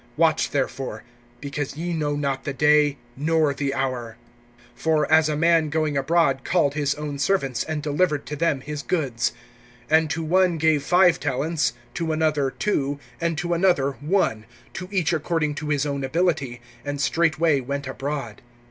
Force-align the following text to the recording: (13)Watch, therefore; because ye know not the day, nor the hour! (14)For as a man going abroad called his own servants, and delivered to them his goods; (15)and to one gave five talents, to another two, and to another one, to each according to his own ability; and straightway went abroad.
(13)Watch, 0.17 0.49
therefore; 0.49 1.03
because 1.41 1.77
ye 1.77 1.93
know 1.93 2.15
not 2.15 2.43
the 2.43 2.53
day, 2.53 2.97
nor 3.15 3.53
the 3.53 3.71
hour! 3.75 4.17
(14)For 4.75 5.07
as 5.11 5.29
a 5.29 5.37
man 5.37 5.69
going 5.69 5.95
abroad 5.95 6.43
called 6.43 6.73
his 6.73 6.95
own 6.95 7.19
servants, 7.19 7.63
and 7.63 7.83
delivered 7.83 8.25
to 8.25 8.35
them 8.35 8.61
his 8.61 8.81
goods; 8.81 9.31
(15)and 9.91 10.09
to 10.09 10.23
one 10.23 10.57
gave 10.57 10.81
five 10.81 11.19
talents, 11.19 11.73
to 11.93 12.11
another 12.11 12.49
two, 12.49 12.99
and 13.19 13.37
to 13.37 13.53
another 13.53 13.91
one, 14.01 14.45
to 14.73 14.89
each 14.91 15.13
according 15.13 15.53
to 15.53 15.69
his 15.69 15.85
own 15.85 16.03
ability; 16.03 16.61
and 16.83 16.99
straightway 16.99 17.59
went 17.59 17.85
abroad. 17.85 18.41